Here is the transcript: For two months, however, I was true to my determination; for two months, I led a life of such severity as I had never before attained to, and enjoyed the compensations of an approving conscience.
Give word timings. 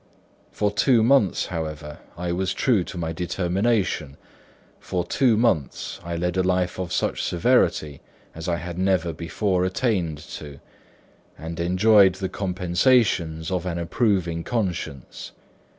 For 0.51 0.71
two 0.71 1.03
months, 1.03 1.45
however, 1.45 1.99
I 2.17 2.31
was 2.31 2.55
true 2.55 2.83
to 2.85 2.97
my 2.97 3.13
determination; 3.13 4.17
for 4.79 5.05
two 5.05 5.37
months, 5.37 5.99
I 6.03 6.15
led 6.15 6.37
a 6.37 6.41
life 6.41 6.79
of 6.79 6.91
such 6.91 7.21
severity 7.21 8.01
as 8.33 8.49
I 8.49 8.55
had 8.55 8.79
never 8.79 9.13
before 9.13 9.63
attained 9.63 10.17
to, 10.17 10.59
and 11.37 11.59
enjoyed 11.59 12.15
the 12.15 12.29
compensations 12.29 13.51
of 13.51 13.67
an 13.67 13.77
approving 13.77 14.43
conscience. 14.43 15.33